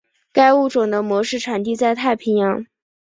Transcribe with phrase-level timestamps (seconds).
[0.31, 2.65] 该物种的模式产地在太平洋。